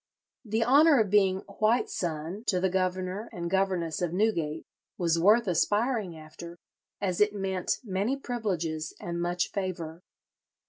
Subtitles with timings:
[0.53, 4.65] '"The honour of being "white son" to the governor and governess of Newgate
[4.97, 6.57] was worth aspiring after,
[6.99, 10.01] as it meant many privileges and much favour.